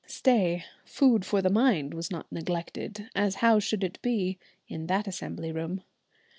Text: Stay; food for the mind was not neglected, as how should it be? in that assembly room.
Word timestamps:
Stay; 0.07 0.65
food 0.83 1.23
for 1.23 1.43
the 1.43 1.49
mind 1.51 1.93
was 1.93 2.09
not 2.09 2.25
neglected, 2.31 3.07
as 3.13 3.35
how 3.35 3.59
should 3.59 3.83
it 3.83 4.01
be? 4.01 4.39
in 4.67 4.87
that 4.87 5.07
assembly 5.07 5.51
room. 5.51 5.83